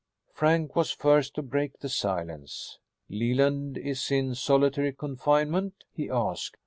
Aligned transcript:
Frank 0.33 0.75
was 0.75 0.89
first 0.89 1.35
to 1.35 1.43
break 1.43 1.77
the 1.77 1.87
silence. 1.87 2.79
"Leland 3.07 3.77
is 3.77 4.09
in 4.09 4.33
solitary 4.33 4.93
confinement?" 4.93 5.83
he 5.93 6.09
asked. 6.09 6.57